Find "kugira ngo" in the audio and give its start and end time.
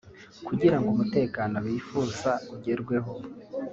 0.47-0.87